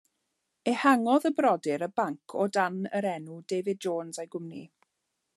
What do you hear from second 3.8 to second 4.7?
Jones a'i Gwmni.